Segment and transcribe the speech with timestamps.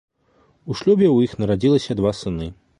[0.69, 2.53] У шлюбе ў іх нарадзіліся два сыны.